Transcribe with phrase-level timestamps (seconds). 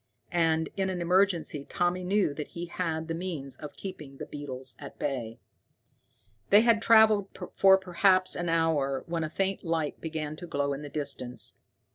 [0.33, 4.73] And, in an emergency, Tommy knew that he had the means of keeping the beetles
[4.79, 5.39] at bay.
[6.49, 10.81] They had traveled for perhaps an hour when a faint light began to glow in
[10.81, 11.59] the distance.